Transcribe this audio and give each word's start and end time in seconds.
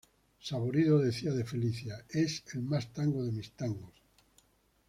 Saborido 0.47 0.95
decía 0.97 1.29
de 1.35 1.45
"Felicia", 1.45 2.03
"es 2.09 2.41
el 2.55 2.63
más 2.63 2.91
tango 2.91 3.23
de 3.23 3.31
mis 3.31 3.51
tangos". 3.51 3.93